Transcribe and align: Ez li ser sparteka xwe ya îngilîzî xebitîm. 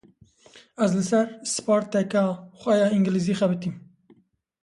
Ez 0.85 0.93
li 0.95 1.03
ser 1.09 1.27
sparteka 1.51 2.23
xwe 2.59 2.73
ya 2.81 2.87
îngilîzî 2.95 3.33
xebitîm. 3.39 3.75